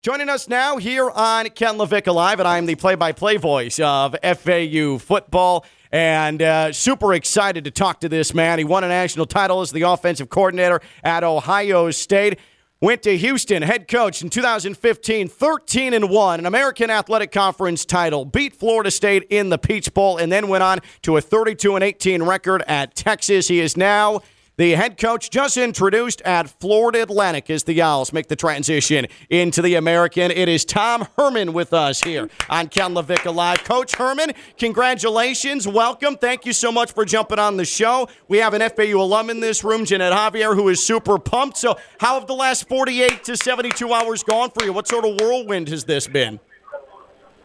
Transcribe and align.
Joining 0.00 0.28
us 0.28 0.46
now 0.46 0.76
here 0.76 1.10
on 1.10 1.48
Ken 1.48 1.74
LaVicka 1.74 2.14
Live, 2.14 2.38
and 2.38 2.46
I'm 2.46 2.66
the 2.66 2.76
play-by-play 2.76 3.36
voice 3.38 3.80
of 3.80 4.14
FAU 4.22 4.96
football, 4.98 5.66
and 5.90 6.40
uh, 6.40 6.72
super 6.72 7.14
excited 7.14 7.64
to 7.64 7.72
talk 7.72 7.98
to 8.02 8.08
this 8.08 8.32
man. 8.32 8.58
He 8.60 8.64
won 8.64 8.84
a 8.84 8.88
national 8.88 9.26
title 9.26 9.60
as 9.60 9.72
the 9.72 9.82
offensive 9.82 10.28
coordinator 10.28 10.80
at 11.02 11.24
Ohio 11.24 11.90
State. 11.90 12.38
Went 12.80 13.02
to 13.02 13.16
Houston, 13.18 13.62
head 13.62 13.88
coach 13.88 14.22
in 14.22 14.30
2015, 14.30 15.26
13 15.26 15.92
and 15.92 16.08
1, 16.08 16.38
an 16.38 16.46
American 16.46 16.90
Athletic 16.90 17.32
Conference 17.32 17.84
title, 17.84 18.24
beat 18.24 18.54
Florida 18.54 18.92
State 18.92 19.24
in 19.30 19.48
the 19.48 19.58
Peach 19.58 19.92
Bowl, 19.92 20.16
and 20.16 20.30
then 20.30 20.46
went 20.46 20.62
on 20.62 20.78
to 21.02 21.16
a 21.16 21.20
32 21.20 21.74
and 21.74 21.82
18 21.82 22.22
record 22.22 22.62
at 22.68 22.94
Texas. 22.94 23.48
He 23.48 23.58
is 23.58 23.76
now 23.76 24.20
the 24.58 24.72
head 24.72 24.98
coach 24.98 25.30
just 25.30 25.56
introduced 25.56 26.20
at 26.22 26.50
Florida 26.60 27.02
Atlantic 27.02 27.48
as 27.48 27.62
the 27.62 27.80
Owls 27.80 28.12
make 28.12 28.26
the 28.26 28.34
transition 28.34 29.06
into 29.30 29.62
the 29.62 29.76
American. 29.76 30.32
It 30.32 30.48
is 30.48 30.64
Tom 30.64 31.06
Herman 31.16 31.52
with 31.52 31.72
us 31.72 32.02
here 32.02 32.28
on 32.50 32.66
Ken 32.66 32.92
LaVicka 32.92 33.32
Live. 33.32 33.62
Coach 33.62 33.94
Herman, 33.94 34.32
congratulations. 34.58 35.68
Welcome. 35.68 36.16
Thank 36.16 36.44
you 36.44 36.52
so 36.52 36.72
much 36.72 36.90
for 36.90 37.04
jumping 37.04 37.38
on 37.38 37.56
the 37.56 37.64
show. 37.64 38.08
We 38.26 38.38
have 38.38 38.52
an 38.52 38.68
FAU 38.68 39.00
alum 39.00 39.30
in 39.30 39.38
this 39.38 39.62
room, 39.62 39.84
Jeanette 39.84 40.12
Javier, 40.12 40.56
who 40.56 40.68
is 40.68 40.84
super 40.84 41.18
pumped. 41.18 41.56
So, 41.56 41.78
how 42.00 42.18
have 42.18 42.26
the 42.26 42.34
last 42.34 42.68
48 42.68 43.22
to 43.24 43.36
72 43.36 43.92
hours 43.92 44.24
gone 44.24 44.50
for 44.50 44.64
you? 44.64 44.72
What 44.72 44.88
sort 44.88 45.04
of 45.04 45.20
whirlwind 45.20 45.68
has 45.68 45.84
this 45.84 46.08
been? 46.08 46.40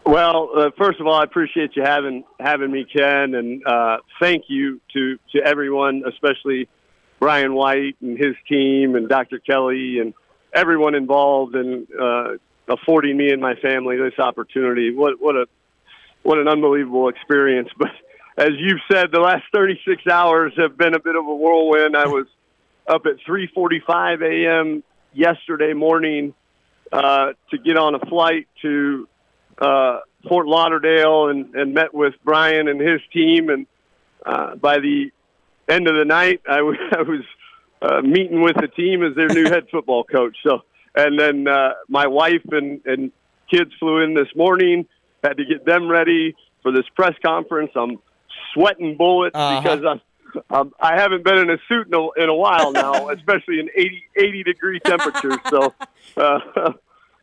Well, 0.04 0.50
uh, 0.56 0.70
first 0.76 0.98
of 1.00 1.06
all, 1.06 1.14
I 1.14 1.22
appreciate 1.22 1.76
you 1.76 1.82
having 1.82 2.24
having 2.40 2.72
me, 2.72 2.84
Ken, 2.84 3.36
and 3.36 3.64
uh, 3.64 3.98
thank 4.18 4.46
you 4.48 4.80
to 4.94 5.16
to 5.32 5.38
everyone, 5.44 6.02
especially 6.08 6.68
Brian 7.24 7.54
White 7.54 7.96
and 8.02 8.18
his 8.18 8.36
team 8.46 8.96
and 8.96 9.08
Dr. 9.08 9.38
Kelly 9.38 9.98
and 9.98 10.12
everyone 10.52 10.94
involved 10.94 11.56
in 11.56 11.86
uh, 11.98 12.32
affording 12.68 13.16
me 13.16 13.32
and 13.32 13.40
my 13.40 13.54
family 13.54 13.96
this 13.96 14.18
opportunity. 14.18 14.94
What 14.94 15.14
what 15.18 15.34
a 15.34 15.46
what 16.22 16.36
an 16.36 16.48
unbelievable 16.48 17.08
experience! 17.08 17.70
But 17.78 17.92
as 18.36 18.50
you've 18.58 18.82
said, 18.92 19.10
the 19.10 19.20
last 19.20 19.44
36 19.54 20.06
hours 20.06 20.52
have 20.58 20.76
been 20.76 20.92
a 20.92 21.00
bit 21.00 21.16
of 21.16 21.24
a 21.26 21.34
whirlwind. 21.34 21.96
I 21.96 22.08
was 22.08 22.26
up 22.86 23.06
at 23.06 23.14
3:45 23.26 24.20
a.m. 24.20 24.84
yesterday 25.14 25.72
morning 25.72 26.34
uh, 26.92 27.32
to 27.52 27.56
get 27.56 27.78
on 27.78 27.94
a 27.94 28.00
flight 28.00 28.48
to 28.60 29.08
uh, 29.56 30.00
Fort 30.28 30.46
Lauderdale 30.46 31.28
and, 31.30 31.54
and 31.54 31.72
met 31.72 31.94
with 31.94 32.12
Brian 32.22 32.68
and 32.68 32.78
his 32.78 33.00
team. 33.14 33.48
And 33.48 33.66
uh, 34.26 34.56
by 34.56 34.80
the 34.80 35.10
end 35.68 35.88
of 35.88 35.94
the 35.94 36.04
night, 36.04 36.42
I 36.48 36.62
was, 36.62 36.76
was 36.92 37.24
uh, 37.82 38.02
meeting 38.02 38.42
with 38.42 38.56
the 38.56 38.68
team 38.68 39.02
as 39.02 39.14
their 39.14 39.28
new 39.28 39.44
head 39.44 39.64
football 39.70 40.04
coach. 40.04 40.36
So, 40.46 40.60
and 40.94 41.18
then 41.18 41.48
uh, 41.48 41.72
my 41.88 42.06
wife 42.06 42.44
and, 42.50 42.80
and 42.86 43.12
kids 43.50 43.70
flew 43.78 44.02
in 44.02 44.14
this 44.14 44.28
morning. 44.34 44.86
Had 45.22 45.38
to 45.38 45.44
get 45.44 45.64
them 45.64 45.88
ready 45.88 46.34
for 46.62 46.70
this 46.70 46.84
press 46.94 47.14
conference. 47.24 47.72
I'm 47.74 47.98
sweating 48.52 48.96
bullets 48.96 49.34
uh-huh. 49.34 49.60
because 49.60 49.84
I'm. 49.84 50.00
Um, 50.50 50.72
I 50.80 51.00
haven't 51.00 51.22
been 51.22 51.38
in 51.38 51.48
a 51.48 51.58
suit 51.68 51.86
in 51.86 51.94
a, 51.94 52.10
in 52.20 52.28
a 52.28 52.34
while 52.34 52.72
now, 52.72 53.08
especially 53.10 53.60
in 53.60 53.70
80, 53.72 54.02
80 54.16 54.42
degree 54.42 54.80
temperatures. 54.80 55.36
So, 55.48 55.72
uh, 56.16 56.72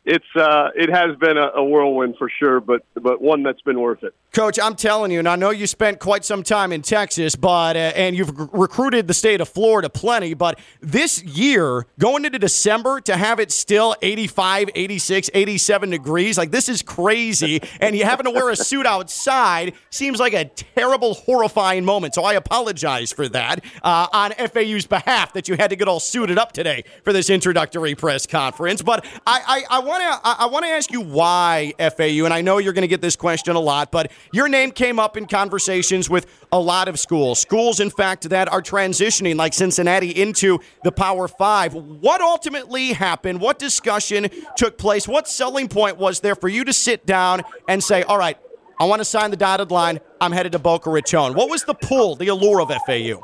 it's 0.04 0.24
uh, 0.34 0.70
it 0.74 0.90
has 0.90 1.16
been 1.16 1.36
a, 1.36 1.50
a, 1.54 1.64
whirlwind 1.64 2.16
for 2.18 2.28
sure, 2.28 2.60
but 2.60 2.84
but 2.94 3.22
one 3.22 3.44
that's 3.44 3.60
been 3.62 3.78
worth 3.78 4.02
it. 4.02 4.12
Coach, 4.32 4.58
I'm 4.58 4.74
telling 4.74 5.12
you, 5.12 5.20
and 5.20 5.28
I 5.28 5.36
know 5.36 5.50
you 5.50 5.66
spent 5.68 6.00
quite 6.00 6.24
some 6.24 6.42
time 6.42 6.72
in 6.72 6.82
Texas, 6.82 7.36
but 7.36 7.76
uh, 7.76 7.92
and 7.94 8.16
you've 8.16 8.36
recruited 8.52 9.06
the 9.06 9.14
state 9.14 9.40
of 9.40 9.48
Florida 9.48 9.88
plenty, 9.88 10.34
but 10.34 10.58
this 10.80 11.22
year 11.22 11.86
going 12.00 12.24
into 12.24 12.40
December 12.40 13.00
to 13.02 13.16
have 13.16 13.38
it 13.38 13.52
still 13.52 13.94
85, 14.02 14.70
86, 14.74 15.30
87 15.34 15.90
degrees, 15.90 16.36
like 16.36 16.50
this 16.50 16.68
is 16.68 16.82
crazy, 16.82 17.60
and 17.80 17.94
you 17.94 18.04
having 18.04 18.24
to 18.24 18.32
wear 18.32 18.50
a 18.50 18.56
suit 18.56 18.86
outside 18.86 19.74
seems 19.90 20.18
like 20.18 20.32
a 20.32 20.46
terrible, 20.46 21.14
horrifying 21.14 21.84
moment. 21.84 22.14
So 22.14 22.24
I 22.24 22.32
apologize 22.32 23.12
for 23.12 23.28
that 23.28 23.64
uh, 23.84 24.08
on 24.12 24.32
FAU's 24.32 24.86
behalf 24.86 25.32
that 25.34 25.46
you 25.46 25.54
had 25.54 25.70
to 25.70 25.76
get 25.76 25.86
all 25.86 26.00
suited 26.00 26.38
up 26.38 26.50
today 26.50 26.82
for 27.04 27.12
this 27.12 27.30
introductory 27.30 27.94
press 27.94 28.26
conference. 28.26 28.82
But 28.82 29.04
I 29.26 29.64
I, 29.70 29.78
I 29.78 29.91
want 29.92 30.22
to 30.22 30.28
I 30.42 30.46
want 30.46 30.64
to 30.64 30.70
ask 30.70 30.90
you 30.90 31.00
why 31.00 31.72
FAU, 31.78 32.24
and 32.24 32.32
I 32.32 32.40
know 32.40 32.58
you're 32.58 32.72
going 32.72 32.82
to 32.82 32.88
get 32.88 33.02
this 33.02 33.16
question 33.16 33.56
a 33.56 33.60
lot, 33.60 33.90
but 33.90 34.10
your 34.32 34.48
name 34.48 34.70
came 34.70 34.98
up 34.98 35.16
in 35.16 35.26
conversations 35.26 36.08
with 36.08 36.26
a 36.50 36.58
lot 36.58 36.88
of 36.88 36.98
schools. 36.98 37.40
Schools, 37.40 37.80
in 37.80 37.90
fact, 37.90 38.28
that 38.30 38.50
are 38.50 38.62
transitioning, 38.62 39.36
like 39.36 39.54
Cincinnati, 39.54 40.10
into 40.10 40.58
the 40.84 40.92
Power 40.92 41.28
Five. 41.28 41.74
What 41.74 42.20
ultimately 42.20 42.92
happened? 42.92 43.40
What 43.40 43.58
discussion 43.58 44.28
took 44.56 44.78
place? 44.78 45.06
What 45.06 45.28
selling 45.28 45.68
point 45.68 45.98
was 45.98 46.20
there 46.20 46.34
for 46.34 46.48
you 46.48 46.64
to 46.64 46.72
sit 46.72 47.06
down 47.06 47.42
and 47.68 47.82
say, 47.82 48.02
all 48.02 48.18
right, 48.18 48.38
I 48.80 48.84
want 48.86 49.00
to 49.00 49.04
sign 49.04 49.30
the 49.30 49.36
dotted 49.36 49.70
line. 49.70 50.00
I'm 50.20 50.32
headed 50.32 50.52
to 50.52 50.58
Boca 50.58 50.90
Raton. 50.90 51.34
What 51.34 51.50
was 51.50 51.64
the 51.64 51.74
pull, 51.74 52.16
the 52.16 52.28
allure 52.28 52.60
of 52.60 52.68
FAU? 52.86 53.22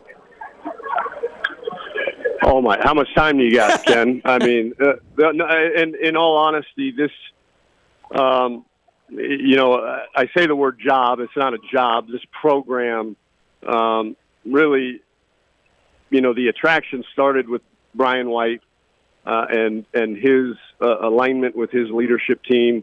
Oh 2.51 2.63
my! 2.63 2.79
How 2.83 2.95
much 2.95 3.15
time 3.15 3.37
do 3.37 3.45
you 3.45 3.55
got, 3.55 3.85
Ken? 3.85 4.23
I 4.25 4.39
mean, 4.39 4.73
uh, 4.81 4.95
in 5.21 5.95
in 6.03 6.17
all 6.17 6.39
honesty, 6.39 6.95
this, 6.97 7.11
um, 8.19 8.65
you 9.11 9.55
know, 9.55 9.75
I 10.17 10.29
say 10.35 10.47
the 10.47 10.57
word 10.57 10.81
job. 10.83 11.21
It's 11.21 11.37
not 11.37 11.53
a 11.53 11.59
job. 11.71 12.07
This 12.09 12.23
program, 12.41 13.17
um, 13.67 14.17
really, 14.47 15.03
you 16.09 16.23
know, 16.23 16.33
the 16.33 16.49
attraction 16.49 17.05
started 17.13 17.51
with 17.51 17.61
Brian 17.95 18.31
White 18.31 18.63
uh, 19.27 19.45
and 19.51 19.85
and 19.93 20.17
his 20.17 20.57
uh, 20.81 21.07
alignment 21.07 21.55
with 21.55 21.71
his 21.71 21.91
leadership 21.91 22.43
team 22.45 22.83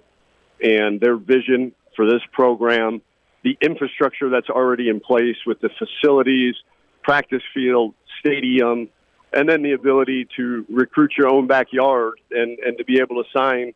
and 0.62 1.02
their 1.02 1.18
vision 1.18 1.72
for 1.96 2.06
this 2.06 2.22
program, 2.34 3.02
the 3.44 3.58
infrastructure 3.62 4.30
that's 4.30 4.50
already 4.50 4.90
in 4.90 5.00
place 5.00 5.38
with 5.48 5.60
the 5.60 5.70
facilities, 5.80 6.54
practice 7.02 7.42
field, 7.52 7.96
stadium 8.20 8.90
and 9.36 9.48
then 9.48 9.62
the 9.62 9.74
ability 9.74 10.28
to 10.38 10.66
recruit 10.70 11.12
your 11.18 11.28
own 11.28 11.46
backyard 11.46 12.20
and, 12.32 12.58
and 12.60 12.78
to 12.78 12.86
be 12.86 13.00
able 13.00 13.22
to 13.22 13.30
sign 13.36 13.74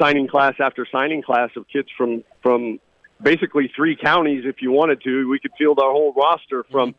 signing 0.00 0.28
class 0.28 0.54
after 0.60 0.86
signing 0.90 1.22
class 1.22 1.50
of 1.56 1.66
kids 1.68 1.88
from 1.96 2.22
from 2.42 2.78
basically 3.20 3.70
three 3.74 3.96
counties 3.96 4.44
if 4.46 4.62
you 4.62 4.70
wanted 4.70 5.02
to. 5.02 5.28
We 5.28 5.40
could 5.40 5.50
field 5.58 5.80
our 5.80 5.90
whole 5.90 6.14
roster 6.14 6.64
from 6.70 6.94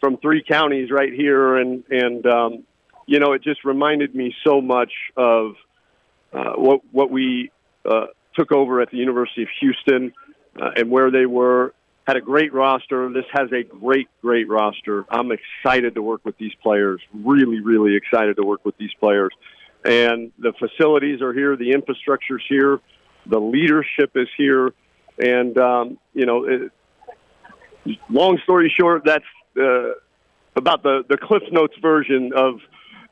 from 0.00 0.16
three 0.16 0.42
counties 0.42 0.90
right 0.90 1.12
here. 1.12 1.56
And 1.56 1.84
and 1.88 2.26
um, 2.26 2.64
you 3.06 3.20
know 3.20 3.32
it 3.32 3.42
just 3.42 3.64
reminded 3.64 4.14
me 4.14 4.34
so 4.44 4.60
much 4.60 4.92
of 5.16 5.54
uh, 6.32 6.54
what 6.56 6.80
what 6.90 7.10
we 7.10 7.52
uh, 7.88 8.06
took 8.34 8.50
over 8.52 8.80
at 8.80 8.90
the 8.90 8.96
University 8.96 9.42
of 9.42 9.48
Houston 9.60 10.12
uh, 10.60 10.70
and 10.76 10.90
where 10.90 11.10
they 11.10 11.26
were 11.26 11.74
had 12.06 12.16
a 12.16 12.20
great 12.20 12.52
roster. 12.52 13.08
This 13.12 13.24
has 13.32 13.50
a 13.52 13.62
great, 13.62 14.08
great 14.20 14.48
roster. 14.48 15.04
I'm 15.10 15.30
excited 15.32 15.94
to 15.94 16.02
work 16.02 16.24
with 16.24 16.36
these 16.38 16.54
players. 16.62 17.00
Really, 17.12 17.60
really 17.60 17.96
excited 17.96 18.36
to 18.36 18.42
work 18.42 18.64
with 18.64 18.76
these 18.78 18.92
players. 18.98 19.32
And 19.84 20.32
the 20.38 20.52
facilities 20.58 21.22
are 21.22 21.32
here, 21.32 21.56
the 21.56 21.72
infrastructure's 21.72 22.44
here, 22.48 22.80
the 23.26 23.38
leadership 23.38 24.12
is 24.14 24.28
here, 24.36 24.72
and 25.18 25.56
um, 25.58 25.98
you 26.14 26.26
know, 26.26 26.44
it, 26.44 26.72
long 28.08 28.38
story 28.44 28.72
short, 28.78 29.02
that's 29.04 29.24
uh, 29.58 29.92
about 30.56 30.82
the 30.82 31.04
the 31.08 31.16
Cliff 31.16 31.42
Notes 31.50 31.74
version 31.80 32.32
of 32.34 32.60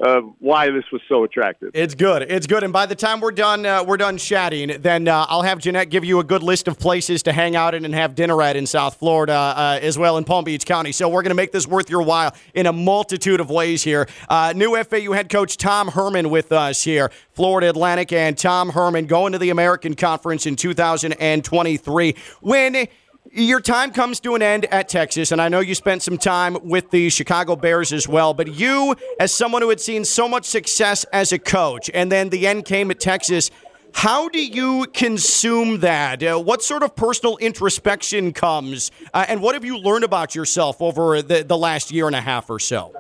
uh, 0.01 0.21
why 0.39 0.71
this 0.71 0.85
was 0.93 1.01
so 1.09 1.25
attractive. 1.25 1.71
It's 1.75 1.95
good. 1.95 2.23
It's 2.23 2.47
good. 2.47 2.63
And 2.63 2.73
by 2.73 2.87
the 2.87 2.95
time 2.95 3.21
we're 3.21 3.33
done, 3.33 3.67
uh, 3.67 3.83
we're 3.85 3.97
done 3.97 4.17
chatting. 4.17 4.81
Then 4.81 5.09
uh, 5.09 5.27
I'll 5.29 5.43
have 5.43 5.59
Jeanette 5.59 5.91
give 5.91 6.05
you 6.05 6.21
a 6.21 6.25
good 6.25 6.43
list 6.43 6.69
of 6.69 6.79
places 6.79 7.23
to 7.25 7.33
hang 7.33 7.57
out 7.57 7.75
in 7.75 7.85
and 7.85 7.95
have 7.95 8.15
dinner 8.15 8.41
at 8.43 8.57
in 8.57 8.67
South 8.67 8.97
Florida 8.97 9.33
uh, 9.33 9.79
as 9.83 9.99
well 9.99 10.17
in 10.17 10.25
Palm 10.25 10.45
Beach 10.45 10.65
County. 10.65 10.93
So 10.93 11.09
we're 11.09 11.23
going 11.23 11.31
to 11.31 11.35
make 11.35 11.53
this 11.53 11.67
worth 11.67 11.91
your 11.91 12.03
while 12.03 12.35
in 12.55 12.67
a 12.67 12.73
multitude 12.73 13.41
of 13.41 13.51
ways 13.51 13.83
here. 13.83 14.09
Uh, 14.29 14.53
new 14.55 14.81
FAU 14.85 15.13
head 15.13 15.29
coach 15.29 15.57
Tom 15.57 15.89
Herman 15.89 16.31
with 16.31 16.53
us 16.53 16.85
here, 16.85 17.11
Florida 17.33 17.69
Atlantic, 17.69 18.13
and 18.13 18.39
Tom 18.39 18.71
Herman 18.71 19.07
going 19.07 19.33
to 19.33 19.39
the 19.39 19.51
American 19.51 19.95
Conference 19.95 20.47
in 20.47 20.55
2023. 20.55 22.15
When 22.41 22.87
your 23.33 23.61
time 23.61 23.93
comes 23.93 24.21
to 24.21 24.35
an 24.35 24.43
end 24.43 24.67
at 24.67 24.89
Texas, 24.89 25.33
and 25.33 25.41
I 25.41 25.49
know 25.49 25.61
you 25.61 25.75
spent 25.75 26.03
some 26.03 26.19
time 26.19 26.57
with 26.63 26.91
the 26.91 27.11
Chicago 27.11 27.57
Bears 27.57 27.93
as 27.93 28.09
well. 28.09 28.35
But 28.35 28.55
you, 28.55 28.97
as 29.21 29.33
someone 29.33 29.63
who 29.63 29.69
had 29.69 29.81
seen 29.81 30.05
so 30.05 30.29
much 30.29 30.45
success 30.45 31.05
as 31.13 31.33
a 31.33 31.39
coach, 31.39 31.91
and 31.93 32.11
then 32.11 32.31
the 32.31 32.47
end 32.47 32.65
came 32.65 32.91
at 32.91 33.01
Texas, 33.01 33.51
how 33.95 34.29
do 34.29 34.45
you 34.45 34.87
consume 34.93 35.81
that? 35.81 36.23
Uh, 36.23 36.39
what 36.39 36.63
sort 36.63 36.83
of 36.83 36.95
personal 36.95 37.37
introspection 37.39 38.33
comes, 38.33 38.91
uh, 39.13 39.27
and 39.29 39.43
what 39.43 39.55
have 39.55 39.65
you 39.65 39.79
learned 39.79 40.05
about 40.05 40.35
yourself 40.35 40.81
over 40.81 41.23
the, 41.23 41.43
the 41.43 41.57
last 41.57 41.91
year 41.91 42.07
and 42.07 42.17
a 42.17 42.21
half 42.21 42.49
or 42.51 42.59
so? 42.59 42.93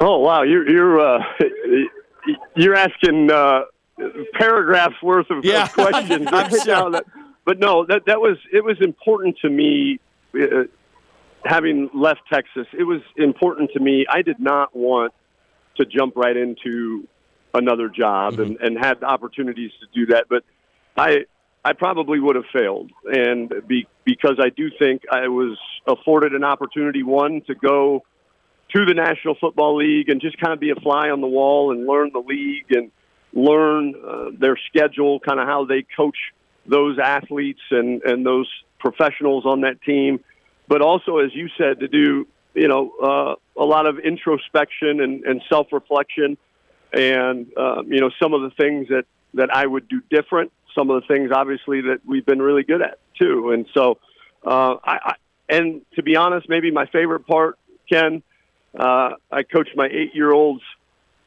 Oh 0.00 0.18
wow, 0.18 0.42
you're 0.42 0.68
you're 0.68 1.00
uh, 1.00 1.22
you're 2.56 2.74
asking 2.74 3.30
uh, 3.30 3.62
paragraphs 4.34 5.00
worth 5.02 5.30
of, 5.30 5.44
yeah. 5.44 5.68
questions. 5.72 6.26
I'm 6.30 6.50
sure 6.64 7.02
but 7.44 7.58
no, 7.58 7.84
that 7.86 8.06
that 8.06 8.20
was 8.20 8.38
it 8.52 8.64
was 8.64 8.76
important 8.80 9.38
to 9.42 9.50
me. 9.50 10.00
Uh, 10.34 10.64
having 11.44 11.90
left 11.92 12.20
Texas, 12.32 12.66
it 12.72 12.84
was 12.84 13.00
important 13.16 13.70
to 13.72 13.80
me. 13.80 14.06
I 14.08 14.22
did 14.22 14.40
not 14.40 14.74
want 14.74 15.12
to 15.76 15.84
jump 15.84 16.16
right 16.16 16.36
into 16.36 17.06
another 17.52 17.88
job 17.88 18.40
and, 18.40 18.56
and 18.60 18.78
had 18.78 19.02
opportunities 19.02 19.70
to 19.80 19.86
do 19.94 20.12
that. 20.12 20.24
But 20.28 20.44
I 20.96 21.26
I 21.64 21.72
probably 21.72 22.20
would 22.20 22.36
have 22.36 22.44
failed, 22.52 22.90
and 23.04 23.52
be, 23.66 23.86
because 24.04 24.38
I 24.38 24.50
do 24.50 24.70
think 24.78 25.02
I 25.10 25.28
was 25.28 25.58
afforded 25.86 26.32
an 26.32 26.44
opportunity 26.44 27.02
one 27.02 27.42
to 27.46 27.54
go 27.54 28.04
to 28.74 28.84
the 28.84 28.94
National 28.94 29.34
Football 29.40 29.76
League 29.76 30.08
and 30.08 30.20
just 30.20 30.38
kind 30.38 30.52
of 30.52 30.60
be 30.60 30.70
a 30.70 30.74
fly 30.74 31.10
on 31.10 31.20
the 31.20 31.26
wall 31.26 31.72
and 31.72 31.86
learn 31.86 32.10
the 32.12 32.18
league 32.18 32.66
and 32.70 32.90
learn 33.32 33.94
uh, 33.94 34.30
their 34.38 34.58
schedule, 34.68 35.20
kind 35.20 35.40
of 35.40 35.46
how 35.46 35.64
they 35.64 35.84
coach 35.96 36.16
those 36.66 36.98
athletes 36.98 37.60
and 37.70 38.02
and 38.02 38.24
those 38.24 38.48
professionals 38.78 39.44
on 39.46 39.62
that 39.62 39.80
team, 39.82 40.20
but 40.68 40.82
also, 40.82 41.18
as 41.18 41.34
you 41.34 41.48
said, 41.58 41.80
to 41.80 41.88
do 41.88 42.26
you 42.54 42.68
know 42.68 42.92
uh, 43.02 43.60
a 43.60 43.64
lot 43.64 43.86
of 43.86 43.98
introspection 43.98 45.00
and, 45.00 45.24
and 45.24 45.42
self 45.48 45.68
reflection, 45.72 46.36
and 46.92 47.46
uh, 47.56 47.82
you 47.86 48.00
know 48.00 48.10
some 48.20 48.34
of 48.34 48.42
the 48.42 48.50
things 48.50 48.88
that 48.88 49.04
that 49.34 49.50
I 49.54 49.66
would 49.66 49.88
do 49.88 50.00
different, 50.10 50.52
some 50.74 50.90
of 50.90 51.02
the 51.02 51.14
things 51.14 51.30
obviously 51.34 51.82
that 51.82 52.00
we've 52.06 52.26
been 52.26 52.42
really 52.42 52.62
good 52.62 52.82
at 52.82 52.98
too, 53.20 53.50
and 53.50 53.66
so 53.74 53.98
uh, 54.44 54.76
I, 54.84 54.98
I 55.04 55.14
and 55.48 55.82
to 55.96 56.02
be 56.02 56.16
honest, 56.16 56.48
maybe 56.48 56.70
my 56.70 56.86
favorite 56.86 57.26
part, 57.26 57.58
Ken, 57.88 58.22
uh, 58.78 59.10
I 59.30 59.42
coached 59.42 59.76
my 59.76 59.86
eight 59.86 60.14
year 60.14 60.32
olds. 60.32 60.62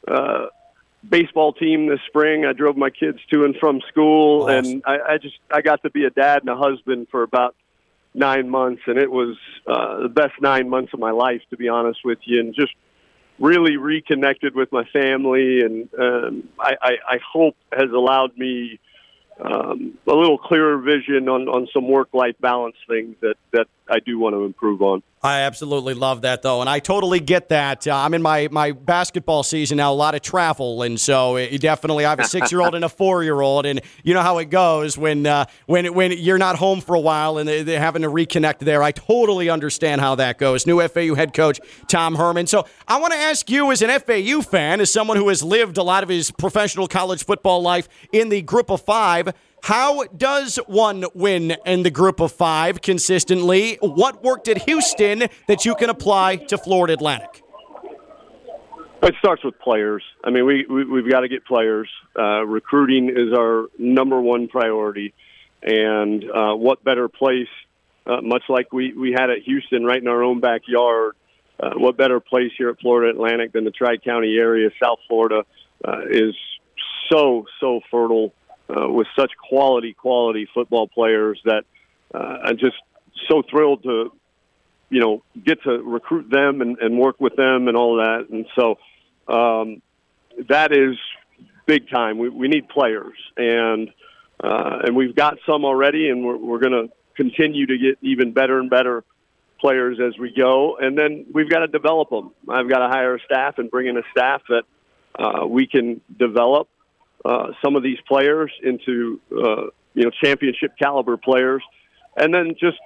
Uh, 0.07 0.47
baseball 1.09 1.53
team 1.53 1.87
this 1.87 1.99
spring. 2.07 2.45
I 2.45 2.53
drove 2.53 2.77
my 2.77 2.89
kids 2.89 3.19
to 3.31 3.45
and 3.45 3.55
from 3.57 3.81
school, 3.87 4.43
awesome. 4.43 4.65
and 4.65 4.83
I, 4.85 5.13
I 5.13 5.17
just 5.17 5.37
I 5.51 5.61
got 5.61 5.81
to 5.83 5.89
be 5.89 6.05
a 6.05 6.09
dad 6.09 6.41
and 6.41 6.49
a 6.49 6.55
husband 6.55 7.07
for 7.09 7.23
about 7.23 7.55
nine 8.13 8.49
months, 8.49 8.81
and 8.87 8.97
it 8.97 9.11
was 9.11 9.37
uh, 9.67 10.01
the 10.03 10.09
best 10.09 10.33
nine 10.41 10.69
months 10.69 10.93
of 10.93 10.99
my 10.99 11.11
life, 11.11 11.41
to 11.51 11.57
be 11.57 11.69
honest 11.69 11.99
with 12.03 12.19
you, 12.23 12.39
and 12.39 12.55
just 12.55 12.73
really 13.39 13.77
reconnected 13.77 14.55
with 14.55 14.71
my 14.71 14.83
family, 14.85 15.61
and 15.61 15.89
um, 15.99 16.49
I, 16.59 16.75
I, 16.81 16.91
I 17.07 17.19
hope 17.31 17.55
has 17.71 17.91
allowed 17.91 18.35
me 18.37 18.79
um, 19.39 19.97
a 20.07 20.13
little 20.13 20.37
clearer 20.37 20.79
vision 20.79 21.29
on, 21.29 21.47
on 21.47 21.67
some 21.71 21.87
work 21.87 22.09
life 22.13 22.35
balance 22.39 22.75
things 22.87 23.15
that, 23.21 23.35
that 23.51 23.67
I 23.89 23.99
do 23.99 24.19
want 24.19 24.35
to 24.35 24.43
improve 24.43 24.81
on. 24.81 25.03
I 25.21 25.41
absolutely 25.41 25.95
love 25.95 26.21
that, 26.21 26.43
though, 26.43 26.61
and 26.61 26.69
I 26.69 26.77
totally 26.77 27.19
get 27.19 27.49
that. 27.49 27.87
Uh, 27.87 27.95
I'm 27.95 28.13
in 28.13 28.21
my, 28.21 28.49
my 28.51 28.71
basketball 28.71 29.41
season 29.41 29.77
now, 29.77 29.91
a 29.91 29.95
lot 29.95 30.13
of 30.13 30.21
travel, 30.21 30.83
and 30.83 30.99
so 30.99 31.37
it, 31.37 31.59
definitely 31.59 32.05
I 32.05 32.11
have 32.11 32.19
a 32.19 32.25
six 32.25 32.51
year 32.51 32.61
old 32.61 32.75
and 32.75 32.85
a 32.85 32.89
four 32.89 33.23
year 33.23 33.41
old, 33.41 33.65
and 33.65 33.81
you 34.03 34.13
know 34.13 34.21
how 34.21 34.37
it 34.37 34.51
goes 34.51 34.95
when 34.95 35.25
uh, 35.25 35.45
when 35.65 35.91
when 35.95 36.11
you're 36.11 36.37
not 36.37 36.55
home 36.55 36.81
for 36.81 36.93
a 36.93 36.99
while 36.99 37.39
and 37.39 37.49
they, 37.49 37.75
are 37.75 37.79
having 37.79 38.03
to 38.03 38.09
reconnect 38.09 38.59
there. 38.59 38.83
I 38.83 38.91
totally 38.91 39.49
understand 39.49 40.01
how 40.01 40.15
that 40.15 40.37
goes. 40.37 40.67
New 40.67 40.87
FAU 40.87 41.15
head 41.15 41.33
coach 41.33 41.59
Tom 41.87 42.13
Herman. 42.13 42.45
So 42.45 42.67
I 42.87 42.99
want 42.99 43.13
to 43.13 43.19
ask 43.19 43.49
you, 43.49 43.71
as 43.71 43.81
an 43.81 43.99
FAU 43.99 44.41
fan, 44.41 44.81
as 44.81 44.91
someone 44.91 45.17
who 45.17 45.29
has 45.29 45.41
lived 45.41 45.77
a 45.77 45.83
lot 45.83 46.03
of 46.03 46.09
his 46.09 46.29
professional 46.29 46.87
college 46.87 47.25
football 47.25 47.63
life 47.63 47.89
in 48.11 48.29
the 48.29 48.43
Group 48.43 48.69
of 48.69 48.81
Five. 48.81 49.33
How 49.63 50.05
does 50.05 50.57
one 50.67 51.05
win 51.13 51.55
in 51.65 51.83
the 51.83 51.91
group 51.91 52.19
of 52.19 52.31
five 52.31 52.81
consistently? 52.81 53.77
What 53.81 54.23
worked 54.23 54.47
at 54.47 54.59
Houston 54.59 55.27
that 55.47 55.65
you 55.65 55.75
can 55.75 55.89
apply 55.89 56.37
to 56.37 56.57
Florida 56.57 56.93
Atlantic? 56.93 57.43
It 59.03 59.15
starts 59.19 59.43
with 59.43 59.59
players. 59.59 60.03
I 60.23 60.31
mean, 60.31 60.45
we, 60.45 60.65
we 60.65 61.01
have 61.01 61.09
got 61.09 61.19
to 61.21 61.27
get 61.27 61.45
players. 61.45 61.89
Uh, 62.17 62.45
recruiting 62.45 63.09
is 63.09 63.37
our 63.37 63.67
number 63.77 64.19
one 64.19 64.47
priority, 64.47 65.13
and 65.61 66.23
uh, 66.23 66.55
what 66.55 66.83
better 66.83 67.07
place, 67.07 67.47
uh, 68.05 68.21
much 68.21 68.43
like 68.49 68.73
we 68.73 68.93
we 68.93 69.11
had 69.11 69.29
at 69.29 69.39
Houston, 69.43 69.85
right 69.85 70.01
in 70.01 70.07
our 70.07 70.23
own 70.23 70.39
backyard. 70.39 71.15
Uh, 71.59 71.71
what 71.75 71.97
better 71.97 72.19
place 72.19 72.51
here 72.57 72.69
at 72.69 72.79
Florida 72.79 73.11
Atlantic 73.11 73.51
than 73.51 73.65
the 73.65 73.71
Tri 73.71 73.97
County 73.97 74.35
area? 74.37 74.69
South 74.81 74.99
Florida 75.07 75.43
uh, 75.85 76.01
is 76.09 76.35
so 77.09 77.45
so 77.59 77.81
fertile 77.91 78.33
uh, 78.69 78.89
with 78.89 79.07
such 79.15 79.31
quality, 79.37 79.93
quality 79.93 80.47
football 80.53 80.87
players 80.87 81.39
that 81.45 81.63
uh, 82.13 82.37
I'm 82.43 82.57
just 82.57 82.75
so 83.29 83.41
thrilled 83.49 83.83
to, 83.83 84.11
you 84.89 84.99
know, 84.99 85.23
get 85.43 85.61
to 85.63 85.71
recruit 85.79 86.29
them 86.29 86.61
and, 86.61 86.77
and 86.79 86.97
work 86.97 87.19
with 87.19 87.35
them 87.35 87.67
and 87.67 87.75
all 87.75 87.97
that. 87.97 88.27
And 88.29 88.45
so 88.55 88.77
um, 89.27 89.81
that 90.49 90.71
is 90.71 90.97
big 91.65 91.89
time. 91.89 92.17
We, 92.17 92.29
we 92.29 92.47
need 92.47 92.69
players, 92.69 93.17
and 93.35 93.89
uh, 94.39 94.79
and 94.83 94.95
we've 94.95 95.15
got 95.15 95.39
some 95.45 95.65
already, 95.65 96.09
and 96.09 96.23
we're, 96.23 96.37
we're 96.37 96.59
going 96.59 96.87
to 96.87 96.93
continue 97.15 97.65
to 97.65 97.77
get 97.77 97.97
even 98.01 98.31
better 98.31 98.59
and 98.59 98.69
better 98.69 99.03
players 99.59 99.97
as 99.99 100.17
we 100.19 100.31
go. 100.31 100.77
And 100.77 100.97
then 100.97 101.25
we've 101.33 101.49
got 101.49 101.59
to 101.59 101.67
develop 101.67 102.09
them. 102.09 102.31
I've 102.47 102.69
got 102.69 102.79
to 102.79 102.87
hire 102.87 103.15
a 103.15 103.19
staff 103.21 103.57
and 103.57 103.71
bring 103.71 103.87
in 103.87 103.97
a 103.97 104.03
staff 104.11 104.43
that 104.49 104.63
uh, 105.17 105.47
we 105.47 105.65
can 105.67 106.01
develop 106.17 106.69
uh, 107.25 107.51
some 107.63 107.75
of 107.75 107.83
these 107.83 107.99
players 108.07 108.51
into 108.63 109.19
uh, 109.31 109.63
you 109.93 110.03
know 110.03 110.11
championship 110.23 110.77
caliber 110.77 111.17
players, 111.17 111.63
and 112.15 112.33
then 112.33 112.55
just 112.59 112.77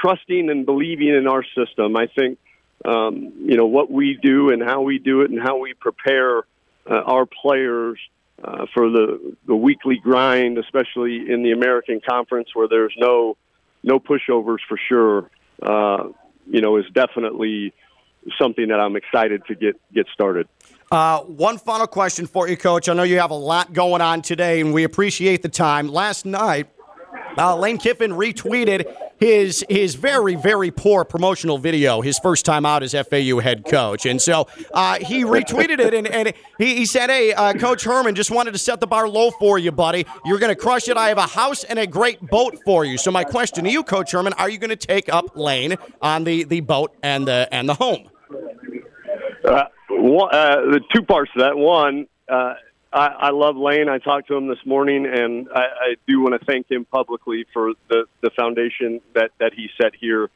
trusting 0.00 0.50
and 0.50 0.66
believing 0.66 1.08
in 1.08 1.26
our 1.26 1.44
system. 1.56 1.96
I 1.96 2.06
think 2.06 2.38
um, 2.84 3.32
you 3.44 3.56
know 3.56 3.66
what 3.66 3.90
we 3.90 4.18
do 4.20 4.50
and 4.50 4.62
how 4.62 4.82
we 4.82 4.98
do 4.98 5.22
it 5.22 5.30
and 5.30 5.40
how 5.40 5.58
we 5.58 5.74
prepare 5.74 6.38
uh, 6.88 7.02
our 7.04 7.26
players 7.26 7.98
uh, 8.42 8.66
for 8.72 8.88
the 8.90 9.36
the 9.46 9.56
weekly 9.56 10.00
grind, 10.02 10.58
especially 10.58 11.30
in 11.30 11.42
the 11.42 11.52
American 11.52 12.00
Conference 12.08 12.48
where 12.54 12.68
there's 12.68 12.94
no 12.96 13.36
no 13.82 13.98
pushovers 13.98 14.58
for 14.68 14.78
sure. 14.88 15.30
Uh, 15.62 16.08
you 16.46 16.60
know, 16.60 16.78
is 16.78 16.86
definitely 16.94 17.72
something 18.40 18.68
that 18.68 18.80
I'm 18.80 18.96
excited 18.96 19.44
to 19.46 19.54
get 19.54 19.80
get 19.92 20.06
started. 20.12 20.48
Uh, 20.90 21.20
one 21.20 21.56
final 21.56 21.86
question 21.86 22.26
for 22.26 22.48
you, 22.48 22.56
Coach. 22.56 22.88
I 22.88 22.94
know 22.94 23.04
you 23.04 23.20
have 23.20 23.30
a 23.30 23.34
lot 23.34 23.72
going 23.72 24.00
on 24.02 24.22
today, 24.22 24.60
and 24.60 24.74
we 24.74 24.82
appreciate 24.84 25.42
the 25.42 25.48
time. 25.48 25.88
Last 25.88 26.26
night, 26.26 26.66
uh, 27.38 27.56
Lane 27.56 27.78
Kiffin 27.78 28.10
retweeted 28.10 28.92
his 29.20 29.64
his 29.68 29.94
very 29.94 30.34
very 30.34 30.70
poor 30.70 31.04
promotional 31.04 31.58
video 31.58 32.00
his 32.00 32.18
first 32.18 32.44
time 32.44 32.66
out 32.66 32.82
as 32.82 32.92
FAU 32.92 33.38
head 33.38 33.64
coach, 33.66 34.06
and 34.06 34.20
so 34.20 34.48
uh, 34.72 34.98
he 34.98 35.24
retweeted 35.24 35.78
it 35.78 35.94
and, 35.94 36.08
and 36.08 36.32
he, 36.58 36.76
he 36.76 36.86
said, 36.86 37.10
"Hey, 37.10 37.32
uh, 37.32 37.52
Coach 37.52 37.84
Herman, 37.84 38.14
just 38.14 38.30
wanted 38.30 38.52
to 38.52 38.58
set 38.58 38.80
the 38.80 38.86
bar 38.86 39.08
low 39.08 39.30
for 39.30 39.58
you, 39.58 39.70
buddy. 39.70 40.06
You're 40.24 40.38
going 40.38 40.54
to 40.54 40.60
crush 40.60 40.88
it. 40.88 40.96
I 40.96 41.08
have 41.08 41.18
a 41.18 41.26
house 41.26 41.62
and 41.64 41.78
a 41.78 41.86
great 41.86 42.20
boat 42.20 42.58
for 42.64 42.84
you. 42.84 42.98
So 42.98 43.10
my 43.10 43.22
question 43.24 43.64
to 43.64 43.70
you, 43.70 43.84
Coach 43.84 44.12
Herman, 44.12 44.32
are 44.34 44.48
you 44.48 44.58
going 44.58 44.70
to 44.70 44.76
take 44.76 45.12
up 45.12 45.36
Lane 45.36 45.76
on 46.00 46.24
the 46.24 46.44
the 46.44 46.60
boat 46.60 46.96
and 47.02 47.28
the 47.28 47.48
and 47.52 47.68
the 47.68 47.74
home?" 47.74 48.08
Uh, 49.44 49.64
one, 49.90 50.34
uh, 50.34 50.56
the 50.72 50.80
two 50.94 51.02
parts 51.02 51.30
to 51.34 51.40
that. 51.40 51.56
One, 51.56 52.06
uh, 52.28 52.54
I, 52.92 53.06
I 53.06 53.30
love 53.30 53.56
Lane. 53.56 53.88
I 53.88 53.98
talked 53.98 54.28
to 54.28 54.36
him 54.36 54.48
this 54.48 54.64
morning, 54.64 55.06
and 55.06 55.48
I, 55.54 55.60
I 55.60 55.94
do 56.08 56.20
want 56.20 56.38
to 56.38 56.44
thank 56.44 56.70
him 56.70 56.84
publicly 56.84 57.46
for 57.52 57.72
the, 57.88 58.06
the 58.20 58.30
foundation 58.30 59.00
that, 59.14 59.30
that 59.38 59.54
he 59.54 59.68
set 59.80 59.94
here. 59.94 60.28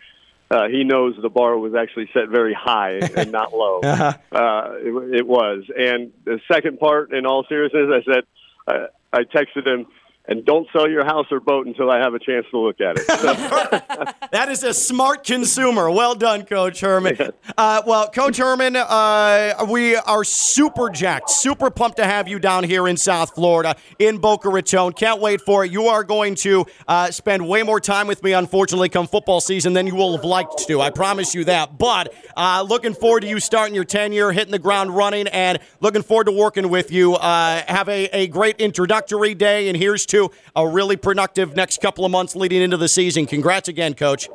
Uh, 0.50 0.68
he 0.68 0.84
knows 0.84 1.16
the 1.20 1.28
bar 1.28 1.58
was 1.58 1.75
actually 1.75 2.08
set 2.12 2.28
very 2.28 2.54
high 2.54 3.00
and 3.16 3.32
not 3.32 3.52
low. 3.52 3.80
uh-huh. 3.80 4.12
uh, 4.30 4.75
it, 4.76 5.14
it 5.20 5.26
was. 5.26 5.64
And 5.76 6.12
the 6.25 6.40
second 6.50 6.78
part, 6.78 7.12
in 7.12 7.26
all 7.26 7.44
seriousness, 7.49 7.90
I 7.90 8.12
said, 8.12 8.25
I, 8.68 9.18
I 9.18 9.23
texted 9.25 9.66
him, 9.66 9.87
and 10.26 10.45
don't 10.45 10.66
sell 10.73 10.88
your 10.88 11.04
house 11.04 11.26
or 11.31 11.38
boat 11.38 11.66
until 11.66 11.90
I 11.90 11.99
have 11.99 12.14
a 12.14 12.19
chance 12.19 12.47
to 12.50 12.59
look 12.59 12.81
at 12.81 12.97
it. 12.97 13.07
that 14.33 14.49
is 14.49 14.62
a 14.62 14.73
smart 14.73 15.25
consumer. 15.25 15.90
Well 15.90 16.14
done, 16.14 16.47
Coach 16.47 16.81
Herman. 16.81 17.19
Uh, 17.59 17.83
well, 17.87 18.09
Coach 18.09 18.38
Herman, 18.38 18.76
uh, 18.76 19.66
we 19.69 19.97
are 19.97 20.25
super 20.25 20.88
jacked, 20.88 21.28
super 21.28 21.71
pumped 21.71 21.99
to 21.99 22.04
have 22.04 22.26
you 22.26 22.38
down 22.38 22.64
here 22.64 22.88
in 22.88 22.97
South 22.97 23.35
Florida 23.35 23.76
in 23.99 24.19
Boca 24.19 24.49
Raton. 24.49 24.93
Can't 24.93 25.21
wait 25.21 25.43
for 25.43 25.64
it. 25.64 25.71
You 25.71 25.88
are 25.88 26.04
going 26.04 26.37
to 26.37 26.64
uh, 26.88 27.11
spend 27.11 27.47
way 27.47 27.62
more 27.62 27.81
time 27.81 28.07
with 28.07 28.23
me, 28.23 28.33
unfortunately, 28.33 28.88
come 28.88 29.07
football 29.07 29.40
season 29.40 29.75
than 29.75 29.87
you 29.87 29.95
will 29.95 30.16
have 30.16 30.25
liked 30.25 30.66
to. 30.66 30.81
I 30.81 30.88
promise 30.88 31.35
you 31.35 31.45
that. 31.45 31.78
But 31.78 32.14
uh, 32.35 32.64
looking 32.66 32.95
forward 32.95 33.21
to 33.21 33.28
you 33.28 33.40
starting 33.40 33.75
your 33.75 33.85
tenure, 33.85 34.33
hitting 34.33 34.52
the 34.52 34.59
ground 34.59 34.97
running, 34.97 35.28
and 35.28 35.59
looking 35.81 36.02
forward 36.02 36.25
to 36.25 36.33
working 36.33 36.71
with 36.71 36.90
you. 36.90 37.14
Uh, 37.14 37.62
have 37.69 37.90
a, 37.90 38.04
a 38.16 38.26
great 38.28 38.57
introductory 38.57 39.35
day, 39.35 39.69
and 39.69 39.76
here's 39.76 40.07
to 40.07 40.13
to 40.14 40.30
a 40.56 40.66
really 40.66 40.97
productive 40.97 41.54
next 41.54 41.80
couple 41.80 42.04
of 42.04 42.11
months 42.11 42.35
leading 42.35 42.62
into 42.62 42.76
the 42.76 42.88
season. 42.88 43.26
Congrats 43.26 43.68
again, 43.68 43.94
Coach. 43.94 44.28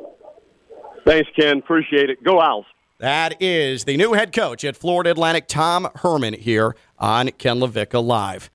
Thanks, 1.04 1.28
Ken. 1.34 1.58
Appreciate 1.58 2.08
it. 2.08 2.22
Go 2.22 2.40
Owls. 2.40 2.66
That 2.98 3.40
is 3.42 3.84
the 3.84 3.96
new 3.96 4.12
head 4.12 4.32
coach 4.32 4.62
at 4.64 4.76
Florida 4.76 5.10
Atlantic, 5.10 5.48
Tom 5.48 5.88
Herman, 5.96 6.34
here 6.34 6.76
on 6.98 7.30
Ken 7.32 7.58
LaVicka 7.58 8.04
Live. 8.04 8.48